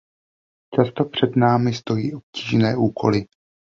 Často 0.75 1.05
před 1.05 1.35
námi 1.35 1.73
stojí 1.73 2.15
obtížné 2.15 2.77
úkoly. 2.77 3.25